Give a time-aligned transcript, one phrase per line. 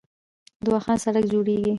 [0.63, 1.69] د واخان سړک جوړیږي